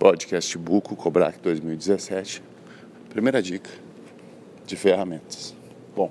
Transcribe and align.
Podcast 0.00 0.56
Buco 0.56 0.96
Cobrac 0.96 1.38
2017. 1.40 2.42
Primeira 3.10 3.42
dica 3.42 3.68
de 4.64 4.74
ferramentas. 4.74 5.54
Bom, 5.94 6.10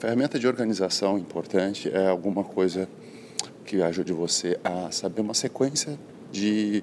ferramenta 0.00 0.36
de 0.36 0.48
organização 0.48 1.16
importante 1.16 1.88
é 1.88 2.08
alguma 2.08 2.42
coisa 2.42 2.88
que 3.64 3.80
ajude 3.80 4.12
você 4.12 4.58
a 4.64 4.90
saber 4.90 5.20
uma 5.20 5.32
sequência 5.32 5.96
de 6.32 6.82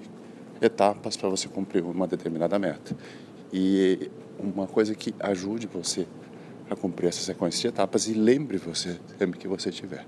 etapas 0.61 1.17
para 1.17 1.27
você 1.27 1.49
cumprir 1.49 1.83
uma 1.83 2.07
determinada 2.07 2.57
meta. 2.57 2.95
E 3.51 4.09
uma 4.39 4.67
coisa 4.67 4.95
que 4.95 5.13
ajude 5.19 5.67
você 5.67 6.07
a 6.69 6.77
cumprir 6.77 7.09
essa 7.09 7.21
sequência 7.21 7.59
de 7.59 7.67
etapas 7.75 8.07
e 8.07 8.13
lembre 8.13 8.57
você 8.57 8.97
sempre 9.19 9.37
que 9.37 9.49
você 9.49 9.69
tiver. 9.69 10.05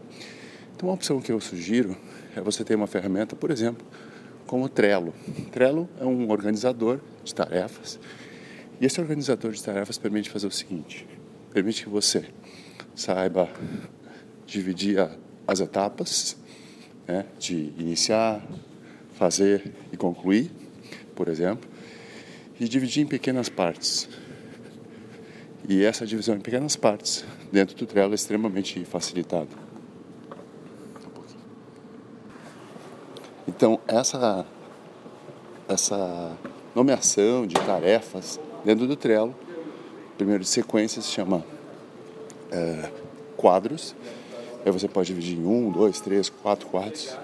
Então, 0.73 0.87
uma 0.87 0.95
opção 0.95 1.19
que 1.19 1.33
eu 1.33 1.41
sugiro 1.41 1.97
é 2.33 2.39
você 2.39 2.63
ter 2.63 2.75
uma 2.75 2.87
ferramenta, 2.87 3.35
por 3.35 3.51
exemplo, 3.51 3.85
como 4.47 4.65
o 4.65 4.69
Trello. 4.69 5.13
Trello 5.51 5.89
é 5.99 6.05
um 6.05 6.29
organizador 6.29 6.99
de 7.23 7.33
tarefas 7.33 7.99
e 8.79 8.85
esse 8.85 8.99
organizador 8.99 9.51
de 9.51 9.63
tarefas 9.63 9.97
permite 9.97 10.29
fazer 10.29 10.47
o 10.47 10.51
seguinte: 10.51 11.07
permite 11.51 11.83
que 11.83 11.89
você 11.89 12.25
saiba 12.95 13.49
dividir 14.45 14.97
as 15.47 15.59
etapas 15.59 16.37
né, 17.07 17.25
de 17.39 17.73
iniciar, 17.77 18.45
fazer 19.13 19.71
e 19.91 19.97
concluir, 19.97 20.51
por 21.15 21.27
exemplo, 21.27 21.69
e 22.59 22.67
dividir 22.67 23.03
em 23.03 23.07
pequenas 23.07 23.49
partes. 23.49 24.09
E 25.67 25.83
essa 25.83 26.05
divisão 26.05 26.35
em 26.35 26.41
pequenas 26.41 26.75
partes 26.75 27.23
dentro 27.51 27.75
do 27.75 27.85
Trello 27.85 28.11
é 28.11 28.15
extremamente 28.15 28.83
facilitada. 28.83 29.72
Então, 33.55 33.79
essa, 33.87 34.47
essa 35.69 36.35
nomeação 36.73 37.45
de 37.45 37.53
tarefas 37.53 38.39
dentro 38.65 38.87
do 38.87 38.95
Trello, 38.95 39.35
primeiro 40.17 40.41
de 40.41 40.49
sequência, 40.49 41.03
se 41.03 41.09
chama 41.09 41.45
é, 42.51 42.91
quadros. 43.37 43.95
Aí 44.65 44.71
você 44.71 44.87
pode 44.87 45.13
dividir 45.13 45.37
em 45.37 45.45
um, 45.45 45.69
dois, 45.69 46.01
três, 46.01 46.29
quatro 46.29 46.67
quadros. 46.67 47.15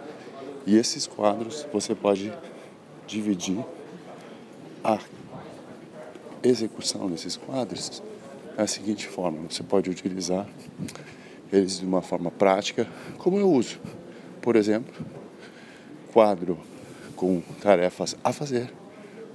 E 0.67 0.77
esses 0.77 1.07
quadros 1.07 1.65
você 1.73 1.95
pode 1.95 2.31
dividir 3.07 3.65
a 4.83 4.99
execução 6.43 7.09
desses 7.09 7.37
quadros 7.37 8.03
da 8.55 8.67
seguinte 8.67 9.07
forma: 9.07 9.49
você 9.49 9.63
pode 9.63 9.89
utilizar 9.89 10.47
eles 11.51 11.79
de 11.79 11.85
uma 11.87 12.03
forma 12.03 12.29
prática, 12.29 12.87
como 13.17 13.39
eu 13.39 13.51
uso. 13.51 13.79
Por 14.41 14.55
exemplo, 14.55 14.93
quadro 16.13 16.57
com 17.15 17.41
tarefas 17.61 18.15
a 18.23 18.31
fazer, 18.31 18.71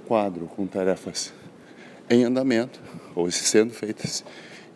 quadro 0.06 0.46
com 0.46 0.66
tarefas 0.66 1.32
em 2.08 2.24
andamento 2.24 2.80
ou 3.14 3.30
sendo 3.30 3.72
feitas 3.72 4.24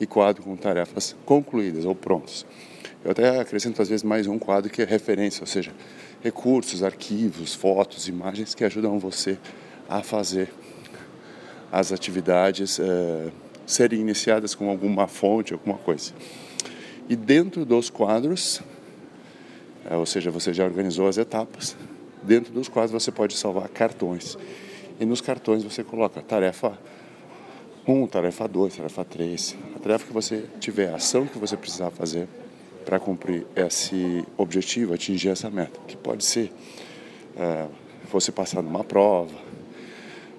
e 0.00 0.06
quadro 0.06 0.42
com 0.42 0.56
tarefas 0.56 1.16
concluídas 1.24 1.84
ou 1.84 1.94
prontas. 1.94 2.46
Eu 3.04 3.12
até 3.12 3.40
acrescento 3.40 3.80
às 3.80 3.88
vezes 3.88 4.02
mais 4.02 4.26
um 4.26 4.38
quadro 4.38 4.70
que 4.70 4.82
é 4.82 4.84
referência, 4.84 5.42
ou 5.42 5.46
seja, 5.46 5.72
recursos, 6.22 6.82
arquivos, 6.82 7.54
fotos, 7.54 8.08
imagens 8.08 8.54
que 8.54 8.64
ajudam 8.64 8.98
você 8.98 9.38
a 9.88 10.02
fazer 10.02 10.52
as 11.70 11.92
atividades 11.92 12.78
uh, 12.78 13.30
serem 13.66 14.00
iniciadas 14.00 14.54
com 14.54 14.68
alguma 14.68 15.06
fonte, 15.06 15.52
alguma 15.52 15.78
coisa. 15.78 16.12
E 17.08 17.14
dentro 17.14 17.64
dos 17.64 17.88
quadros, 17.90 18.60
uh, 19.90 19.96
ou 19.96 20.06
seja, 20.06 20.30
você 20.30 20.52
já 20.52 20.64
organizou 20.64 21.08
as 21.08 21.18
etapas, 21.18 21.76
dentro 22.22 22.52
dos 22.52 22.68
quadros 22.68 23.02
você 23.02 23.10
pode 23.10 23.36
salvar 23.36 23.68
cartões. 23.68 24.36
E 25.00 25.04
nos 25.04 25.20
cartões 25.20 25.62
você 25.62 25.84
coloca 25.84 26.20
tarefa 26.20 26.78
1, 27.86 28.06
tarefa 28.08 28.46
2, 28.46 28.76
tarefa 28.76 29.04
3, 29.04 29.56
a 29.76 29.78
tarefa 29.78 30.06
que 30.06 30.12
você 30.12 30.44
tiver, 30.60 30.90
a 30.90 30.96
ação 30.96 31.26
que 31.26 31.38
você 31.38 31.56
precisar 31.56 31.90
fazer 31.90 32.28
para 32.84 32.98
cumprir 32.98 33.46
esse 33.54 34.24
objetivo, 34.36 34.94
atingir 34.94 35.28
essa 35.28 35.48
meta, 35.48 35.78
que 35.86 35.96
pode 35.96 36.24
ser 36.24 36.52
é, 37.36 37.66
você 38.10 38.32
passar 38.32 38.62
numa 38.62 38.82
prova, 38.82 39.34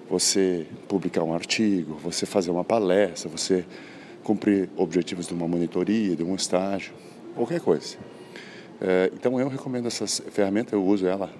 você 0.08 0.66
publicar 0.88 1.22
um 1.22 1.32
artigo, 1.32 1.94
você 1.94 2.26
fazer 2.26 2.50
uma 2.50 2.64
palestra, 2.64 3.30
você 3.30 3.64
cumprir 4.22 4.68
objetivos 4.76 5.26
de 5.26 5.34
uma 5.34 5.48
monitoria, 5.48 6.14
de 6.14 6.22
um 6.22 6.34
estágio, 6.34 6.92
qualquer 7.34 7.60
coisa. 7.60 7.96
É, 8.80 9.10
então 9.14 9.40
eu 9.40 9.48
recomendo 9.48 9.86
essa 9.86 10.06
ferramenta, 10.06 10.74
eu 10.74 10.84
uso 10.84 11.06
ela 11.06 11.30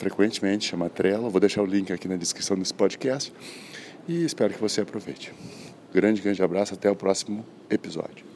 frequentemente, 0.00 0.64
chama 0.64 0.88
Trello. 0.88 1.28
Vou 1.28 1.38
deixar 1.38 1.62
o 1.62 1.66
link 1.66 1.92
aqui 1.92 2.08
na 2.08 2.16
descrição 2.16 2.56
desse 2.56 2.72
podcast 2.72 3.30
e 4.08 4.24
espero 4.24 4.54
que 4.54 4.60
você 4.60 4.80
aproveite. 4.80 5.32
Grande, 5.92 6.22
grande 6.22 6.42
abraço, 6.42 6.72
até 6.72 6.90
o 6.90 6.96
próximo 6.96 7.44
episódio. 7.68 8.29